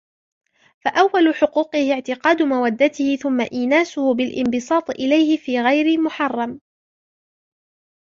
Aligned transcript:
فَأَوَّلُ 0.85 1.33
حُقُوقِهِ 1.41 1.93
اعْتِقَادُ 1.93 2.41
مَوَدَّتِهِ 2.41 3.15
ثُمَّ 3.15 3.41
إينَاسُهُ 3.53 4.13
بِالِانْبِسَاطِ 4.15 4.89
إلَيْهِ 4.89 5.37
فِي 5.37 5.59
غَيْرِ 5.61 6.01
مُحَرَّمٍ 6.01 6.61